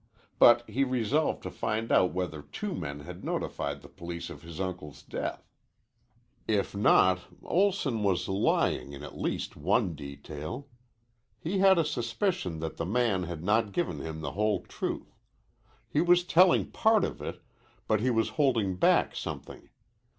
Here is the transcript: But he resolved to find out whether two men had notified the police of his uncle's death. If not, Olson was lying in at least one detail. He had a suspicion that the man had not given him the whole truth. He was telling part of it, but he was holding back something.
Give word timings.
But 0.39 0.67
he 0.67 0.83
resolved 0.83 1.43
to 1.43 1.51
find 1.51 1.91
out 1.91 2.11
whether 2.11 2.41
two 2.41 2.73
men 2.73 3.01
had 3.01 3.23
notified 3.23 3.83
the 3.83 3.87
police 3.87 4.31
of 4.31 4.41
his 4.41 4.59
uncle's 4.59 5.03
death. 5.03 5.47
If 6.47 6.73
not, 6.75 7.19
Olson 7.43 8.01
was 8.01 8.27
lying 8.27 8.93
in 8.93 9.03
at 9.03 9.15
least 9.19 9.55
one 9.55 9.93
detail. 9.93 10.67
He 11.39 11.59
had 11.59 11.77
a 11.77 11.85
suspicion 11.85 12.57
that 12.61 12.77
the 12.77 12.85
man 12.87 13.21
had 13.25 13.43
not 13.43 13.73
given 13.73 13.99
him 13.99 14.21
the 14.21 14.31
whole 14.31 14.63
truth. 14.63 15.13
He 15.87 16.01
was 16.01 16.23
telling 16.23 16.71
part 16.71 17.03
of 17.05 17.21
it, 17.21 17.39
but 17.87 17.99
he 18.01 18.09
was 18.09 18.29
holding 18.41 18.77
back 18.77 19.15
something. 19.15 19.69